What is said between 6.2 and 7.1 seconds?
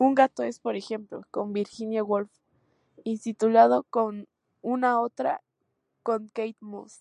Kate Moss.